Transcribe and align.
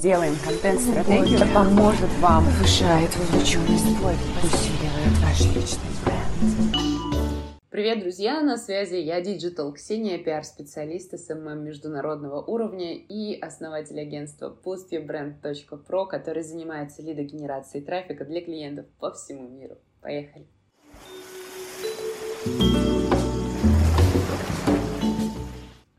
Делаем 0.00 0.34
контент-стратегию, 0.42 1.36
это 1.40 1.46
поможет 1.52 2.08
вам, 2.20 2.42
повышает 2.46 3.14
вовлеченность, 3.16 3.84
усиливает 3.84 5.18
ваш 5.20 5.40
личный 5.54 5.90
бренд. 6.02 7.60
Привет, 7.68 8.00
друзья! 8.00 8.40
На 8.40 8.56
связи 8.56 8.94
я, 8.96 9.20
Digital 9.20 9.74
Ксения, 9.74 10.16
пиар-специалист 10.16 11.18
SMM 11.18 11.62
международного 11.62 12.40
уровня 12.40 12.94
и 12.94 13.38
основатель 13.38 14.00
агентства 14.00 14.56
boostyourbrand.pro, 14.64 16.06
который 16.06 16.44
занимается 16.44 17.02
лидогенерацией 17.02 17.84
трафика 17.84 18.24
для 18.24 18.40
клиентов 18.40 18.86
по 18.98 19.12
всему 19.12 19.48
миру. 19.48 19.76
Поехали! 20.00 20.46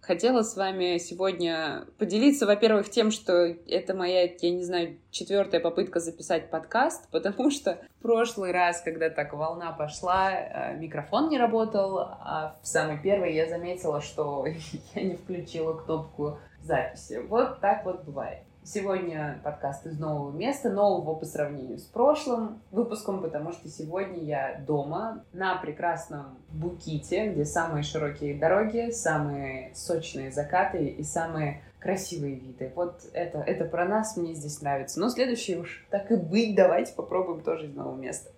Хотела 0.02 0.42
с 0.42 0.58
вами 0.58 0.98
сегодня 0.98 1.86
поделиться, 2.00 2.48
во-первых, 2.48 2.90
тем, 2.90 3.12
что 3.12 3.56
это 3.68 3.94
моя, 3.94 4.24
я 4.24 4.50
не 4.50 4.64
знаю, 4.64 4.98
четвертая 5.12 5.62
попытка 5.62 6.00
записать 6.00 6.50
подкаст, 6.50 7.08
потому 7.12 7.52
что 7.52 7.78
в 8.00 8.02
прошлый 8.02 8.52
раз, 8.52 8.82
когда 8.82 9.12
так 9.12 9.34
волна 9.34 9.72
пошла, 9.72 10.32
э, 10.32 10.78
микрофон 10.78 11.30
не 11.30 11.38
работал, 11.38 12.00
а 12.00 12.58
в 12.64 12.68
самый 12.68 13.00
первый 13.00 13.36
я 13.36 13.48
заметила, 13.48 14.02
что 14.02 14.48
я 14.96 15.04
не 15.04 15.16
включила 15.16 15.78
кнопку 15.78 16.40
записи. 16.62 17.22
Вот 17.28 17.60
так 17.60 17.86
вот 17.86 18.04
бывает. 18.04 18.40
Сегодня 18.64 19.42
подкаст 19.44 19.88
из 19.88 19.98
нового 19.98 20.32
места, 20.32 20.70
нового 20.70 21.16
по 21.16 21.26
сравнению 21.26 21.80
с 21.80 21.84
прошлым 21.84 22.62
выпуском, 22.70 23.20
потому 23.24 23.54
что 23.54 23.68
сегодня 23.70 24.24
я 24.24 24.64
дома 24.68 25.26
на 25.34 25.56
прекрасном 25.56 26.38
Буките, 26.50 27.32
где 27.32 27.44
самые 27.44 27.82
широкие 27.82 28.38
дороги, 28.38 28.92
самые 28.92 29.74
сочные 29.74 30.32
закаты 30.32 30.86
и 30.86 31.02
самые 31.02 31.64
красивые 31.80 32.36
виды. 32.36 32.72
Вот 32.76 33.02
это, 33.14 33.40
это 33.40 33.66
про 33.66 33.86
нас, 33.86 34.16
мне 34.16 34.36
здесь 34.36 34.62
нравится. 34.62 35.00
Но 35.00 35.10
следующий 35.10 35.58
уж 35.58 35.84
так 35.90 36.12
и 36.12 36.16
быть, 36.16 36.56
давайте 36.56 36.94
попробуем 36.94 37.42
тоже 37.42 37.66
из 37.66 37.74
нового 37.74 37.98
места. 37.98 38.30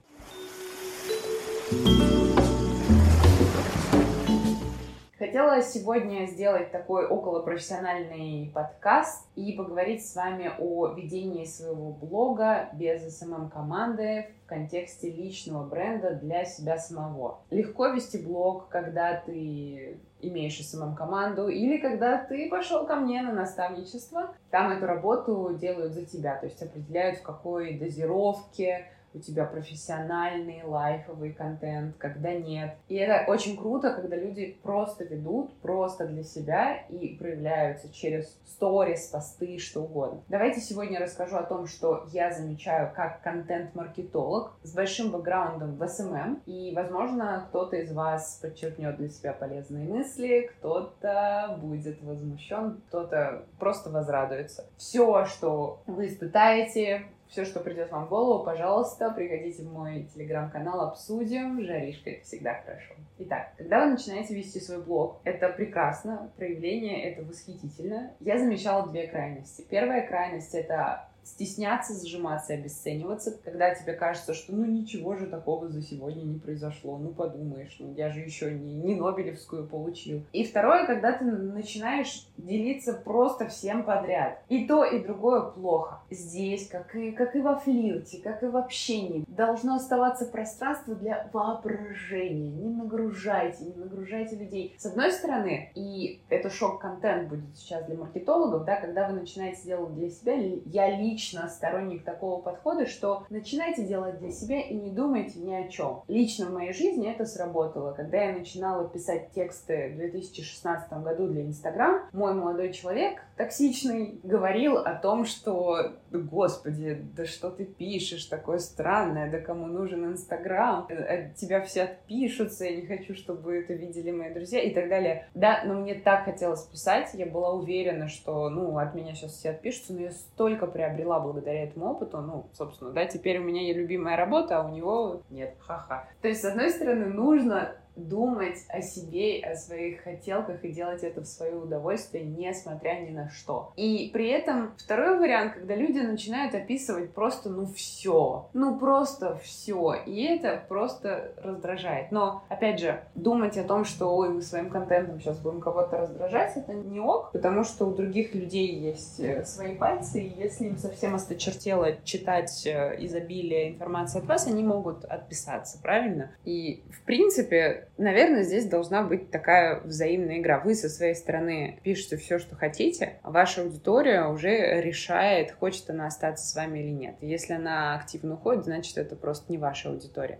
Хотела 5.54 5.72
сегодня 5.72 6.26
сделать 6.26 6.72
такой 6.72 7.06
околопрофессиональный 7.06 8.52
подкаст 8.56 9.28
и 9.36 9.52
поговорить 9.52 10.04
с 10.04 10.16
вами 10.16 10.52
о 10.58 10.88
ведении 10.88 11.46
своего 11.46 11.92
блога 11.92 12.70
без 12.74 13.04
SMM-команды 13.04 14.30
в 14.46 14.48
контексте 14.48 15.12
личного 15.12 15.64
бренда 15.64 16.16
для 16.16 16.46
себя 16.46 16.80
самого. 16.80 17.42
Легко 17.52 17.90
вести 17.90 18.18
блог, 18.18 18.68
когда 18.70 19.14
ты 19.14 20.00
имеешь 20.22 20.60
SMM-команду, 20.60 21.50
или 21.50 21.78
когда 21.78 22.18
ты 22.18 22.50
пошел 22.50 22.88
ко 22.88 22.96
мне 22.96 23.22
на 23.22 23.32
наставничество, 23.32 24.34
там 24.50 24.72
эту 24.72 24.88
работу 24.88 25.56
делают 25.62 25.94
за 25.94 26.04
тебя, 26.04 26.36
то 26.36 26.48
есть 26.48 26.64
определяют, 26.64 27.20
в 27.20 27.22
какой 27.22 27.78
дозировке, 27.78 28.88
у 29.14 29.20
тебя 29.20 29.46
профессиональный 29.46 30.64
лайфовый 30.64 31.32
контент, 31.32 31.96
когда 31.98 32.34
нет. 32.34 32.76
И 32.88 32.96
это 32.96 33.30
очень 33.32 33.58
круто, 33.58 33.94
когда 33.94 34.16
люди 34.16 34.58
просто 34.62 35.04
ведут, 35.04 35.54
просто 35.62 36.08
для 36.08 36.24
себя 36.24 36.78
и 36.90 37.16
проявляются 37.16 37.92
через 37.94 38.38
сторис, 38.46 39.08
посты, 39.08 39.58
что 39.60 39.84
угодно. 39.84 40.22
Давайте 40.28 40.60
сегодня 40.62 41.00
расскажу 41.00 41.38
о 41.38 41.44
том, 41.44 41.68
что 41.68 42.06
я 42.12 42.32
замечаю 42.32 42.92
как 42.96 43.22
контент-маркетолог 43.22 44.54
с 44.64 44.74
большим 44.74 45.12
бэкграундом 45.12 45.76
в 45.76 45.84
SMM, 45.84 46.14
эм 46.14 46.14
эм. 46.14 46.42
и, 46.46 46.74
возможно, 46.76 47.46
кто-то 47.50 47.78
из 47.78 47.92
вас 47.92 48.40
подчеркнет 48.42 48.98
для 48.98 49.10
себя 49.10 49.34
полезные 49.34 49.88
мысли, 49.88 50.50
кто-то 50.58 51.58
будет 51.62 52.02
возмущен, 52.02 52.82
кто-то 52.88 53.46
просто 53.60 53.90
возрадуется. 53.90 54.66
Все, 54.78 55.26
что 55.26 55.82
вы 55.88 56.08
испытаете, 56.08 57.06
все, 57.34 57.46
что 57.46 57.62
придет 57.62 57.92
вам 57.92 58.06
в 58.06 58.10
голову, 58.10 58.46
пожалуйста, 58.46 59.10
приходите 59.10 59.64
в 59.64 59.74
мой 59.74 60.08
телеграм-канал, 60.14 60.82
обсудим. 60.82 61.64
Жаришка, 61.64 62.12
это 62.12 62.24
всегда 62.24 62.62
хорошо. 62.62 62.94
Итак, 63.18 63.54
когда 63.58 63.84
вы 63.84 63.94
начинаете 63.94 64.36
вести 64.36 64.60
свой 64.60 64.84
блог, 64.84 65.20
это 65.24 65.50
прекрасно, 65.50 66.32
проявление 66.38 67.10
это 67.10 67.24
восхитительно. 67.24 68.12
Я 68.20 68.38
замечала 68.38 68.88
две 68.88 69.08
крайности. 69.08 69.66
Первая 69.68 70.08
крайность— 70.08 70.54
это 70.54 71.10
стесняться, 71.24 71.94
сжиматься, 71.94 72.54
обесцениваться, 72.54 73.38
когда 73.44 73.74
тебе 73.74 73.94
кажется, 73.94 74.34
что 74.34 74.54
ну 74.54 74.66
ничего 74.66 75.16
же 75.16 75.28
такого 75.28 75.70
за 75.70 75.82
сегодня 75.82 76.24
не 76.24 76.40
произошло, 76.40 76.98
ну 76.98 77.10
подумаешь, 77.10 77.76
ну 77.80 77.94
я 77.96 78.10
же 78.10 78.20
еще 78.20 78.52
не, 78.54 78.76
не 78.76 78.96
Нобелевскую 78.96 79.68
получил. 79.68 80.24
И 80.34 80.46
второе, 80.46 80.86
когда 80.86 81.14
ты 81.14 81.26
начинаешь 81.26 82.28
делиться 82.38 82.94
просто 82.94 83.48
всем 83.48 83.84
подряд. 83.84 84.44
И 84.50 84.66
то, 84.68 84.84
и 84.84 85.04
другое 85.04 85.42
плохо. 85.42 86.02
Здесь, 86.10 86.68
как 86.68 86.96
и, 86.96 87.12
как 87.12 87.36
и 87.36 87.42
во 87.42 87.56
флирте, 87.56 88.22
как 88.22 88.44
и 88.44 88.48
в 88.48 88.58
общении, 88.58 89.26
должно 89.28 89.76
оставаться 89.76 90.26
пространство 90.26 90.96
для 90.96 91.30
воображения. 91.32 92.50
Не 92.50 92.70
нагружайте, 92.70 93.66
не 93.66 93.76
нагружайте 93.76 94.36
людей. 94.36 94.76
С 94.78 94.86
одной 94.86 95.12
стороны, 95.12 95.72
и 95.76 96.22
это 96.30 96.50
шок-контент 96.50 97.30
будет 97.30 97.56
сейчас 97.56 97.86
для 97.86 97.98
маркетологов, 97.98 98.66
да, 98.66 98.80
когда 98.80 99.08
вы 99.08 99.14
начинаете 99.14 99.64
делать 99.64 99.94
для 99.94 100.10
себя, 100.10 100.34
я 100.66 100.90
лично 100.98 101.13
лично 101.14 101.48
сторонник 101.48 102.04
такого 102.04 102.42
подхода, 102.42 102.88
что 102.88 103.26
начинайте 103.30 103.86
делать 103.86 104.18
для 104.18 104.32
себя 104.32 104.60
и 104.60 104.74
не 104.74 104.90
думайте 104.90 105.40
ни 105.40 105.54
о 105.54 105.68
чем. 105.68 106.02
Лично 106.08 106.48
в 106.48 106.54
моей 106.54 106.74
жизни 106.74 107.10
это 107.10 107.26
сработало. 107.26 107.94
Когда 107.94 108.24
я 108.24 108.34
начинала 108.34 108.90
писать 108.90 109.30
тексты 109.32 109.92
в 109.94 109.98
2016 109.98 110.92
году 111.04 111.28
для 111.28 111.44
Инстаграм, 111.44 112.02
мой 112.14 112.34
молодой 112.34 112.74
человек, 112.74 113.22
токсичный, 113.38 114.20
говорил 114.24 114.78
о 114.78 114.96
том, 114.96 115.26
что 115.26 115.94
господи, 116.12 117.00
да 117.16 117.26
что 117.26 117.50
ты 117.50 117.66
пишешь 117.66 118.26
такое 118.26 118.58
странное, 118.60 119.30
да 119.30 119.40
кому 119.40 119.68
нужен 119.68 120.06
Инстаграм, 120.06 120.88
от 120.90 121.36
тебя 121.36 121.62
все 121.62 121.84
отпишутся, 121.84 122.66
я 122.66 122.76
не 122.76 122.86
хочу, 122.86 123.14
чтобы 123.14 123.56
это 123.56 123.74
видели 123.74 124.12
мои 124.12 124.34
друзья 124.34 124.62
и 124.62 124.74
так 124.74 124.90
далее. 124.90 125.28
Да, 125.34 125.64
но 125.66 125.76
мне 125.76 125.96
так 125.96 126.26
хотелось 126.26 126.64
писать, 126.64 127.12
я 127.14 127.26
была 127.26 127.54
уверена, 127.54 128.08
что, 128.08 128.50
ну, 128.50 128.78
от 128.78 128.96
меня 128.96 129.14
сейчас 129.14 129.34
все 129.34 129.52
отпишутся, 129.52 129.94
но 129.94 130.02
я 130.02 130.12
столько 130.12 130.68
приобрела 130.68 131.03
приобрела 131.04 131.20
благодаря 131.20 131.64
этому 131.64 131.92
опыту, 131.92 132.22
ну, 132.22 132.46
собственно, 132.54 132.92
да, 132.92 133.06
теперь 133.06 133.40
у 133.40 133.44
меня 133.44 133.62
есть 133.62 133.78
любимая 133.78 134.16
работа, 134.18 134.60
а 134.60 134.66
у 134.66 134.74
него 134.74 135.22
нет, 135.30 135.56
ха-ха. 135.60 136.08
То 136.22 136.28
есть, 136.28 136.42
с 136.42 136.46
одной 136.46 136.70
стороны, 136.70 137.08
нужно 137.08 137.76
думать 137.96 138.58
о 138.70 138.82
себе, 138.82 139.42
о 139.42 139.56
своих 139.56 140.02
хотелках 140.02 140.64
и 140.64 140.72
делать 140.72 141.04
это 141.04 141.22
в 141.22 141.26
свое 141.26 141.56
удовольствие, 141.56 142.24
несмотря 142.24 143.00
ни 143.00 143.12
на 143.12 143.30
что. 143.30 143.74
И 143.76 144.10
при 144.14 144.30
этом 144.30 144.74
второй 144.78 145.20
вариант, 145.20 145.54
когда 145.54 145.76
люди 145.76 146.00
начинают 146.00 146.56
описывать 146.56 147.14
просто, 147.14 147.50
ну, 147.50 147.66
все, 147.66 148.50
ну, 148.54 148.78
просто 148.78 149.38
все, 149.44 149.96
и 150.06 150.24
это 150.24 150.64
просто 150.68 151.34
раздражает. 151.38 152.12
Но, 152.12 152.44
опять 152.50 152.80
же, 152.80 153.04
думать 153.16 153.58
о 153.58 153.64
том, 153.64 153.86
что, 153.86 154.16
ой, 154.16 154.30
мы 154.30 154.42
своим 154.42 154.70
контентом 154.70 155.20
сейчас 155.20 155.40
будем 155.40 155.62
кого-то 155.62 155.98
раздражать, 155.98 156.58
это 156.58 156.74
не 156.74 157.00
ок, 157.00 157.32
потому 157.32 157.64
что 157.64 157.86
у 157.86 157.94
других 157.94 158.34
людей 158.34 158.74
есть 158.76 159.20
э, 159.20 159.46
свои 159.46 159.76
пальцы, 159.76 160.22
и 160.22 160.42
если 160.42 160.66
им 160.66 160.78
совсем 160.78 161.16
осточертело 161.16 161.96
читать 162.04 162.66
э, 162.66 162.96
изобилие 163.00 163.72
информации 163.72 164.20
от 164.20 164.26
вас, 164.26 164.48
они 164.48 164.64
могут 164.64 165.06
отписаться, 165.06 165.80
правильно? 165.82 166.32
И, 166.46 166.84
в 166.92 167.04
принципе, 167.06 167.83
наверное, 167.98 168.44
здесь 168.44 168.66
должна 168.66 169.04
быть 169.04 169.32
такая 169.32 169.82
взаимная 169.82 170.40
игра. 170.40 170.60
Вы 170.60 170.76
со 170.76 170.90
своей 170.90 171.16
стороны 171.16 171.80
пишете 171.84 172.18
все, 172.18 172.40
что 172.40 172.56
хотите, 172.56 173.20
а 173.24 173.32
ваша 173.32 173.62
аудитория 173.62 174.26
уже 174.28 174.82
решает, 174.82 175.52
хочет 175.52 175.90
она 175.90 176.08
остаться 176.08 176.48
с 176.48 176.56
вами 176.56 176.80
или 176.80 176.92
нет. 176.92 177.16
Если 177.22 177.54
она 177.54 177.96
активно 177.96 178.36
уходит, 178.36 178.66
значит, 178.66 178.98
это 178.98 179.16
просто 179.16 179.52
не 179.52 179.58
ваша 179.58 179.90
аудитория. 179.90 180.40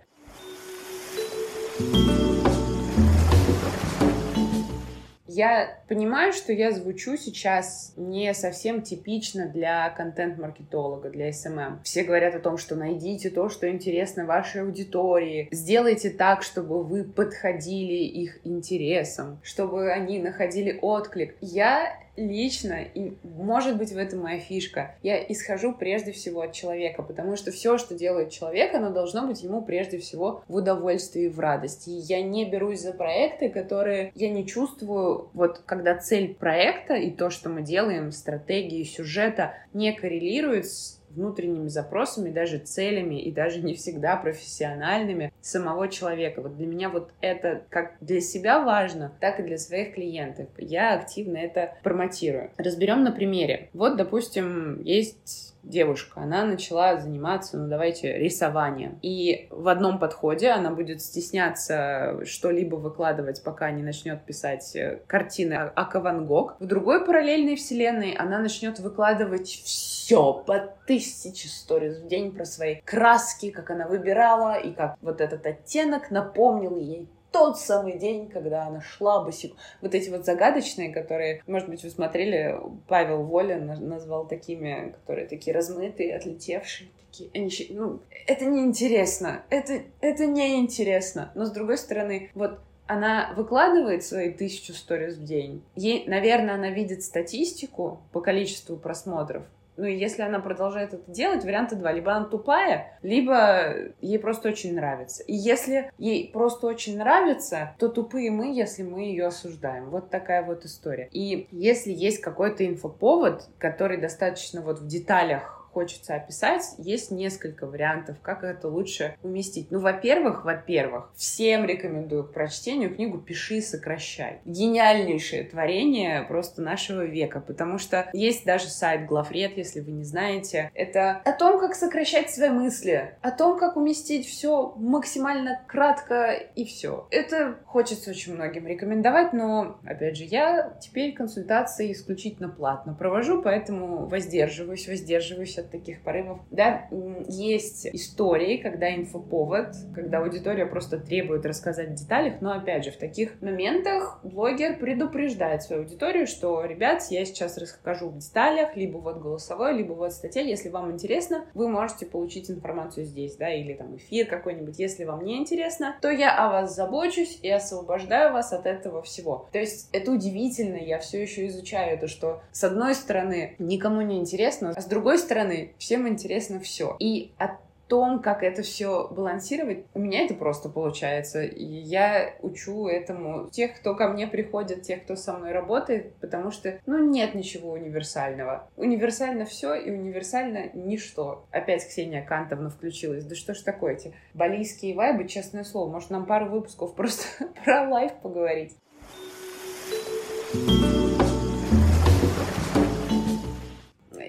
Я 5.36 5.80
понимаю, 5.88 6.32
что 6.32 6.54
я 6.54 6.72
звучу 6.72 7.18
сейчас 7.18 7.94
не 7.98 8.32
совсем 8.36 8.84
типично 8.84 9.48
для 9.48 9.90
контент-маркетолога, 9.90 11.10
для 11.10 11.30
SMM. 11.30 11.80
Все 11.84 12.04
говорят 12.04 12.36
о 12.36 12.40
том, 12.40 12.60
что 12.60 12.76
найдите 12.76 13.32
то, 13.32 13.50
что 13.50 13.68
интересно 13.68 14.26
вашей 14.26 14.62
аудитории, 14.62 15.50
сделайте 15.52 16.12
так, 16.12 16.44
чтобы 16.44 16.84
вы 16.84 17.04
подходили 17.04 18.04
их 18.04 18.40
интересам, 18.44 19.40
чтобы 19.42 19.92
они 19.92 20.20
находили 20.20 20.78
отклик. 20.82 21.36
Я 21.42 21.98
лично, 22.16 22.82
и 22.82 23.14
может 23.24 23.78
быть 23.78 23.92
в 23.92 23.98
этом 23.98 24.22
моя 24.22 24.40
фишка, 24.40 24.96
я 25.02 25.22
исхожу 25.24 25.74
прежде 25.74 26.12
всего 26.12 26.42
от 26.42 26.54
человека, 26.54 27.02
потому 27.02 27.36
что 27.36 27.52
все, 27.52 27.78
что 27.78 27.96
делает 27.96 28.30
человек, 28.30 28.74
оно 28.74 28.92
должно 28.92 29.28
быть 29.28 29.44
ему 29.44 29.62
прежде 29.62 29.98
всего 29.98 30.44
в 30.48 30.56
удовольствии 30.56 31.28
в 31.28 31.40
радости. 31.40 31.90
И 31.90 32.00
я 32.00 32.22
не 32.22 32.50
берусь 32.50 32.82
за 32.82 32.94
проекты, 32.94 33.50
которые 33.50 34.12
я 34.16 34.30
не 34.30 34.46
чувствую, 34.46 35.30
вот 35.34 35.62
когда 35.66 35.96
цель 35.96 36.36
проекта 36.36 36.96
и 36.96 37.10
то, 37.10 37.30
что 37.30 37.50
мы 37.50 37.62
делаем, 37.62 38.12
стратегии, 38.12 38.84
сюжета, 38.84 39.54
не 39.74 39.92
коррелирует 39.94 40.68
с 40.68 41.03
внутренними 41.16 41.68
запросами, 41.68 42.30
даже 42.30 42.58
целями 42.58 43.22
и 43.22 43.32
даже 43.32 43.62
не 43.62 43.74
всегда 43.74 44.16
профессиональными 44.18 45.32
самого 45.42 45.88
человека. 45.88 46.42
Вот 46.42 46.58
для 46.58 46.68
меня 46.68 46.90
вот 46.90 47.12
это 47.22 47.64
как 47.70 47.96
для 48.02 48.22
себя 48.22 48.62
важно, 48.62 49.14
так 49.20 49.40
и 49.40 49.44
для 49.44 49.58
своих 49.58 49.94
клиентов. 49.94 50.48
Я 50.58 50.94
активно 50.94 51.38
это 51.38 51.76
промотирую. 51.84 52.52
Разберем 52.58 53.04
на 53.04 53.12
примере. 53.12 53.70
Вот, 53.74 53.98
допустим, 53.98 54.82
есть 54.82 55.53
девушка, 55.64 56.22
она 56.22 56.46
начала 56.46 56.98
заниматься, 56.98 57.58
ну 57.58 57.68
давайте, 57.68 58.18
рисованием. 58.18 59.00
И 59.02 59.48
в 59.50 59.68
одном 59.68 60.00
подходе 60.00 60.50
она 60.50 60.72
будет 60.72 61.02
стесняться 61.02 62.20
что-либо 62.26 62.76
выкладывать, 62.76 63.44
пока 63.44 63.72
не 63.72 63.82
начнет 63.82 64.24
писать 64.24 64.76
э, 64.76 65.02
картины 65.08 65.54
Ака 65.54 66.00
Ван 66.00 66.26
Гог. 66.26 66.56
В 66.60 66.66
другой 66.66 67.06
параллельной 67.06 67.56
вселенной 67.56 68.12
она 68.12 68.40
начнет 68.40 68.80
выкладывать 68.80 69.48
все 69.48 70.34
по 70.34 70.60
тысяче 70.86 71.48
сториз 71.48 72.00
в 72.00 72.08
день 72.08 72.32
про 72.32 72.46
свои 72.46 72.76
краски, 72.82 73.52
как 73.52 73.72
она 73.72 73.88
выбирала, 73.88 74.58
и 74.58 74.74
как 74.74 74.98
вот 75.02 75.22
этот 75.22 75.46
оттенок 75.46 76.12
напомнил 76.12 76.78
ей 76.78 77.10
тот 77.34 77.60
самый 77.60 77.98
день, 77.98 78.30
когда 78.30 78.68
она 78.68 78.80
шла 78.80 79.24
босиком. 79.24 79.58
Вот 79.82 79.94
эти 79.96 80.10
вот 80.10 80.24
загадочные, 80.24 80.94
которые, 80.94 81.44
может 81.48 81.68
быть, 81.68 81.84
вы 81.84 81.90
смотрели, 81.90 82.56
Павел 82.88 83.24
Волин 83.24 83.66
назвал 83.66 84.28
такими, 84.28 84.92
которые 84.92 85.28
такие 85.28 85.54
размытые, 85.54 86.16
отлетевшие. 86.16 86.90
Такие. 87.08 87.30
Они, 87.34 87.50
ну, 87.72 88.00
это 88.28 88.46
неинтересно. 88.46 89.44
Это, 89.50 89.82
это 90.00 90.28
неинтересно. 90.28 91.32
Но, 91.34 91.46
с 91.46 91.52
другой 91.52 91.80
стороны, 91.80 92.30
вот 92.36 92.60
она 92.86 93.34
выкладывает 93.36 94.04
свои 94.04 94.32
тысячу 94.32 94.74
сториз 94.74 95.16
в 95.16 95.24
день. 95.24 95.64
Ей, 95.76 96.06
наверное, 96.08 96.56
она 96.56 96.70
видит 96.70 97.02
статистику 97.02 98.02
по 98.12 98.22
количеству 98.22 98.78
просмотров, 98.78 99.44
ну, 99.78 99.86
и 99.86 99.96
если 99.96 100.22
она 100.22 100.40
продолжает 100.40 100.94
это 100.94 101.12
делать, 101.12 101.44
варианта 101.44 101.76
два. 101.76 101.92
Либо 101.92 102.14
она 102.14 102.26
тупая, 102.26 102.98
либо 103.02 103.92
ей 104.02 104.20
просто 104.20 104.50
очень 104.50 104.76
нравится. 104.76 105.24
И 105.24 105.34
если 105.34 105.92
ей 105.98 106.30
просто 106.32 106.68
очень 106.68 106.98
нравится, 106.98 107.76
то 107.80 107.90
тупые 107.90 108.32
мы, 108.32 108.54
если 108.54 108.84
мы 108.84 109.02
ее 109.06 109.28
осуждаем. 109.28 109.90
Вот 109.90 110.10
такая 110.10 110.44
вот 110.44 110.66
история. 110.66 111.10
И 111.12 111.48
если 111.52 111.92
есть 111.92 112.22
какой-то 112.22 112.66
инфоповод, 112.66 113.50
который 113.58 113.98
достаточно 113.98 114.62
вот 114.62 114.80
в 114.80 114.88
деталях 114.88 115.63
хочется 115.74 116.16
описать, 116.16 116.64
есть 116.78 117.12
несколько 117.12 117.66
вариантов, 117.66 118.18
как 118.22 118.44
это 118.44 118.68
лучше 118.68 119.16
уместить. 119.24 119.72
Ну, 119.72 119.80
во-первых, 119.80 120.46
во-первых, 120.46 121.12
всем 121.16 121.66
рекомендую 121.66 122.26
к 122.26 122.34
прочтению 122.34 122.94
книгу 122.94 123.18
«Пиши, 123.18 123.62
сокращай». 123.62 124.40
Гениальнейшее 124.46 125.44
творение 125.44 126.22
просто 126.24 126.62
нашего 126.62 127.04
века, 127.04 127.42
потому 127.42 127.78
что 127.78 128.10
есть 128.14 128.46
даже 128.46 128.68
сайт 128.68 129.08
Главред, 129.08 129.58
если 129.58 129.80
вы 129.80 129.92
не 129.92 130.04
знаете. 130.04 130.72
Это 130.76 131.22
о 131.26 131.32
том, 131.32 131.60
как 131.60 131.76
сокращать 131.76 132.30
свои 132.30 132.50
мысли, 132.50 133.16
о 133.22 133.32
том, 133.32 133.58
как 133.58 133.76
уместить 133.76 134.28
все 134.28 134.74
максимально 134.78 135.62
кратко 135.68 136.32
и 136.32 136.66
все. 136.66 137.08
Это 137.10 137.58
хочется 137.66 138.12
очень 138.12 138.36
многим 138.36 138.68
рекомендовать, 138.68 139.34
но, 139.34 139.80
опять 139.86 140.18
же, 140.18 140.24
я 140.26 140.78
теперь 140.82 141.14
консультации 141.14 141.92
исключительно 141.92 142.50
платно 142.50 142.94
провожу, 142.94 143.42
поэтому 143.42 144.06
воздерживаюсь, 144.06 144.88
воздерживаюсь 144.88 145.58
от 145.64 145.72
таких 145.72 146.02
порывов. 146.04 146.40
Да, 146.52 146.88
есть 147.28 147.88
истории, 147.88 148.58
когда 148.58 148.94
инфоповод, 148.96 149.68
когда 149.94 150.20
аудитория 150.20 150.66
просто 150.66 151.00
требует 151.00 151.46
рассказать 151.46 151.90
в 151.90 151.94
деталях, 151.96 152.42
но 152.42 152.54
опять 152.54 152.86
же, 152.86 152.92
в 152.92 152.98
таких 152.98 153.42
моментах 153.42 154.20
блогер 154.24 154.78
предупреждает 154.78 155.64
свою 155.64 155.84
аудиторию, 155.84 156.28
что, 156.28 156.64
ребят, 156.66 157.04
я 157.10 157.26
сейчас 157.26 157.58
расскажу 157.58 158.10
в 158.10 158.18
деталях, 158.18 158.76
либо 158.76 158.98
вот 158.98 159.18
голосовой, 159.18 159.74
либо 159.74 159.94
вот 159.94 160.14
статья, 160.14 160.42
если 160.42 160.70
вам 160.70 160.92
интересно, 160.92 161.46
вы 161.54 161.68
можете 161.68 162.06
получить 162.06 162.50
информацию 162.50 163.06
здесь, 163.06 163.36
да, 163.36 163.54
или 163.54 163.74
там 163.74 163.96
эфир 163.96 164.28
какой-нибудь, 164.28 164.80
если 164.80 165.04
вам 165.06 165.24
не 165.24 165.38
интересно, 165.38 165.96
то 166.02 166.10
я 166.10 166.36
о 166.38 166.50
вас 166.50 166.76
забочусь 166.76 167.40
и 167.42 167.50
освобождаю 167.50 168.34
вас 168.34 168.54
от 168.54 168.66
этого 168.66 169.02
всего. 169.02 169.48
То 169.52 169.60
есть 169.60 169.90
это 169.94 170.12
удивительно, 170.12 170.78
я 170.78 171.00
все 171.00 171.22
еще 171.22 171.48
изучаю 171.48 171.98
это, 171.98 172.08
что 172.08 172.42
с 172.52 172.64
одной 172.64 172.96
стороны 172.96 173.56
никому 173.60 174.02
не 174.02 174.20
интересно, 174.20 174.74
а 174.76 174.82
с 174.82 174.86
другой 174.86 175.18
стороны 175.18 175.53
стороны, 175.54 175.74
всем 175.78 176.08
интересно 176.08 176.60
все. 176.60 176.96
И 177.00 177.32
о 177.38 177.58
том, 177.88 178.22
как 178.22 178.44
это 178.44 178.64
все 178.64 179.08
балансировать, 179.10 179.86
у 179.94 180.00
меня 180.00 180.26
это 180.26 180.34
просто 180.34 180.70
получается. 180.70 181.44
И 181.44 181.64
я 181.64 182.34
учу 182.42 182.88
этому 182.88 183.50
тех, 183.50 183.76
кто 183.80 183.94
ко 183.94 184.08
мне 184.08 184.26
приходит, 184.26 184.82
тех, 184.82 185.04
кто 185.04 185.16
со 185.16 185.34
мной 185.34 185.52
работает, 185.52 186.16
потому 186.16 186.50
что, 186.50 186.80
ну, 186.86 186.98
нет 186.98 187.36
ничего 187.36 187.72
универсального. 187.72 188.68
Универсально 188.78 189.46
все 189.46 189.76
и 189.76 189.92
универсально 189.92 190.72
ничто. 190.74 191.46
Опять 191.52 191.86
Ксения 191.88 192.26
Кантовна 192.26 192.70
включилась. 192.70 193.26
Да 193.26 193.36
что 193.36 193.54
ж 193.54 193.60
такое 193.60 193.94
эти 193.94 194.14
балийские 194.34 194.96
вайбы, 194.96 195.28
честное 195.28 195.64
слово. 195.64 195.92
Может, 195.92 196.10
нам 196.10 196.26
пару 196.26 196.50
выпусков 196.50 196.96
просто 196.96 197.26
про 197.64 197.88
лайф 197.90 198.14
поговорить? 198.24 198.76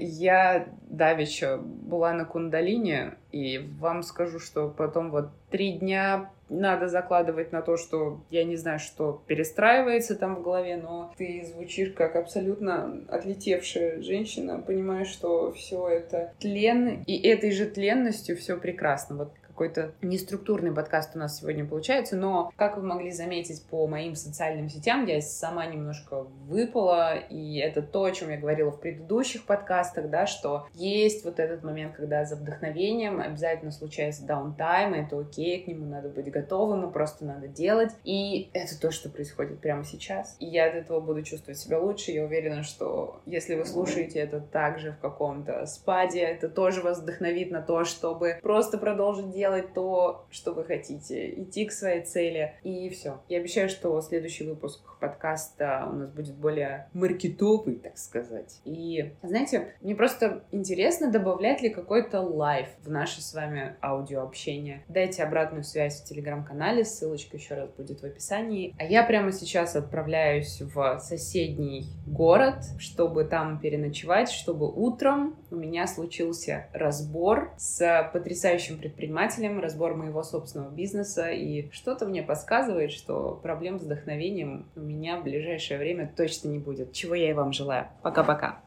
Я 0.05 0.69
давеча 0.89 1.59
была 1.59 2.13
на 2.13 2.25
кундалине, 2.25 3.15
и 3.33 3.59
вам 3.79 4.03
скажу, 4.03 4.39
что 4.39 4.69
потом 4.69 5.11
вот 5.11 5.31
три 5.51 5.73
дня 5.73 6.31
надо 6.49 6.89
закладывать 6.89 7.53
на 7.53 7.63
то, 7.63 7.77
что 7.77 8.21
я 8.31 8.45
не 8.45 8.57
знаю, 8.57 8.79
что 8.79 9.23
перестраивается 9.27 10.15
там 10.15 10.37
в 10.37 10.43
голове, 10.43 10.77
но 10.77 11.13
ты 11.17 11.45
звучишь 11.45 11.93
как 11.93 12.17
абсолютно 12.17 13.01
отлетевшая 13.09 14.03
женщина, 14.03 14.59
понимаешь, 14.59 15.09
что 15.09 15.53
все 15.53 15.89
это 15.89 16.33
тлен, 16.39 17.03
и 17.07 17.17
этой 17.27 17.51
же 17.51 17.67
тленностью 17.67 18.37
все 18.37 18.57
прекрасно. 18.57 19.17
Вот 19.17 19.33
какой-то 19.55 19.93
неструктурный 20.03 20.73
подкаст 20.73 21.15
у 21.15 21.19
нас 21.21 21.39
сегодня 21.39 21.65
получается, 21.65 22.17
но, 22.17 22.53
как 22.57 22.77
вы 22.77 22.83
могли 22.83 23.13
заметить 23.13 23.63
по 23.71 23.87
моим 23.87 24.17
социальным 24.17 24.69
сетям, 24.69 25.07
я 25.07 25.21
сама 25.21 25.65
немножко 25.67 26.27
выпала, 26.49 27.17
и 27.17 27.59
это 27.59 27.81
то, 27.81 28.03
о 28.03 28.11
чем 28.11 28.31
я 28.31 28.37
говорила 28.37 28.73
в 28.73 28.81
предыдущих 28.81 29.47
подкастах, 29.47 30.11
да, 30.11 30.27
что 30.27 30.67
есть 30.75 31.25
вот 31.25 31.39
этот 31.39 31.63
момент, 31.63 31.95
когда 31.95 32.25
за 32.25 32.35
вдохновением 32.35 33.21
обязательно 33.21 33.71
случается 33.71 34.27
даунтайм, 34.27 34.93
это 34.93 35.21
окей, 35.21 35.63
к 35.63 35.69
нему 35.69 35.87
надо 35.87 36.09
быть 36.09 36.33
готовым, 36.33 36.89
и 36.89 36.93
просто 36.93 37.25
надо 37.25 37.47
делать, 37.47 37.93
и 38.03 38.51
это 38.55 38.79
то, 38.81 38.91
что 38.91 39.09
происходит 39.09 39.61
прямо 39.61 39.85
сейчас, 39.85 40.37
и 40.41 40.47
я 40.47 40.67
от 40.67 40.75
этого 40.75 40.99
буду 40.99 41.23
чувствовать 41.23 41.61
себя 41.61 41.79
лучше, 41.79 42.11
я 42.11 42.25
уверена, 42.25 42.65
что 42.65 43.21
если 43.25 43.55
вы 43.55 43.65
слушаете 43.65 44.19
это 44.19 44.41
также 44.41 44.91
в 44.91 44.99
каком-то 44.99 45.65
спаде, 45.67 46.23
это 46.23 46.49
тоже 46.49 46.83
вас 46.83 46.99
вдохновит 46.99 47.53
на 47.53 47.63
то, 47.63 47.85
чтобы 47.85 48.41
просто 48.43 48.79
продолжить 48.79 49.31
делать 49.31 49.44
делать 49.45 49.75
то, 49.75 50.25
что 50.31 50.55
вы 50.55 50.65
хотите, 50.65 51.43
идти 51.43 51.67
к 51.67 51.73
своей 51.73 52.03
цели, 52.03 52.55
и 52.63 52.89
все. 52.89 53.21
Я 53.29 53.41
обещаю, 53.41 53.69
что 53.69 54.01
следующий 54.01 54.47
выпуск 54.47 54.81
подкаста 54.99 55.87
у 55.93 55.97
нас 55.97 56.09
будет 56.09 56.35
более 56.35 56.89
маркетовый, 56.95 57.77
так 57.77 57.99
сказать. 57.99 58.61
И, 58.65 59.13
знаете, 59.23 59.75
мне 59.83 59.95
просто 59.95 60.45
интересно, 60.51 61.13
добавлять 61.13 61.61
ли 61.61 61.69
какой-то 61.69 62.23
лайф 62.23 62.69
в 62.83 62.91
наше 62.91 63.21
с 63.21 63.35
вами 63.35 63.77
аудиообщение. 63.83 64.83
Дайте 64.89 65.23
обратную 65.23 65.63
связь 65.63 66.01
в 66.01 66.07
телеграм-канале, 66.07 66.87
ссылочка 66.87 67.37
еще 67.37 67.55
раз 67.55 67.69
будет 67.69 68.01
в 68.01 68.05
описании. 68.05 68.75
А 68.79 68.85
я 68.85 69.03
прямо 69.03 69.31
сейчас 69.31 69.77
отправляюсь 69.77 70.63
в 70.63 70.99
соседний 71.01 71.89
город, 72.07 72.65
чтобы 72.79 73.25
там 73.25 73.61
переночевать, 73.61 74.31
чтобы 74.31 74.73
утром 74.73 75.37
у 75.51 75.57
меня 75.57 75.87
случился 75.87 76.69
разбор 76.73 77.53
с 77.59 78.11
потрясающим 78.15 78.79
предпринимателем, 78.79 79.34
предпринимателем, 79.35 79.61
разбор 79.61 79.95
моего 79.95 80.23
собственного 80.23 80.71
бизнеса, 80.71 81.31
и 81.31 81.71
что-то 81.73 82.07
мне 82.07 82.23
подсказывает, 82.23 82.93
что 82.93 83.39
проблем 83.43 83.79
с 83.79 83.83
вдохновением 83.83 84.67
у 84.77 84.81
меня 84.81 85.19
в 85.19 85.25
ближайшее 85.25 85.79
время 85.79 86.13
точно 86.17 86.49
не 86.49 86.59
будет, 86.59 86.93
чего 86.93 87.15
я 87.15 87.31
и 87.31 87.33
вам 87.33 87.53
желаю. 87.53 87.89
Пока-пока. 88.03 88.61